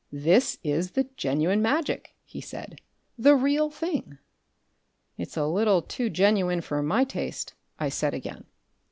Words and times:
"This 0.11 0.57
is 0.63 0.93
the 0.93 1.07
genuine 1.15 1.61
magic," 1.61 2.15
he 2.23 2.41
said. 2.41 2.81
"The 3.19 3.35
real 3.35 3.69
thing." 3.69 4.17
"It's 5.15 5.37
a 5.37 5.45
little 5.45 5.83
too 5.83 6.09
genuine 6.09 6.61
for 6.61 6.81
my 6.81 7.03
taste," 7.03 7.53
I 7.77 7.89
said 7.89 8.15
again. 8.15 8.45